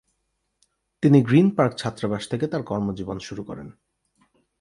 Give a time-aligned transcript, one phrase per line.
[1.03, 3.67] তিনি Green Park ছাত্রাবাস থেকে তার কর্মজীবন শুরু করেন।